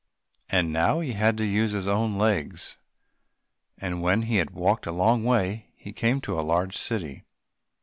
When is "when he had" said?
4.01-4.49